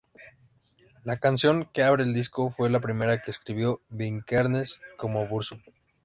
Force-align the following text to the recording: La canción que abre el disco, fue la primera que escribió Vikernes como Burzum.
La 1.03 1.17
canción 1.17 1.69
que 1.73 1.83
abre 1.83 2.01
el 2.03 2.15
disco, 2.15 2.49
fue 2.57 2.71
la 2.71 2.79
primera 2.79 3.21
que 3.21 3.29
escribió 3.29 3.81
Vikernes 3.91 4.81
como 4.97 5.27
Burzum. 5.27 5.61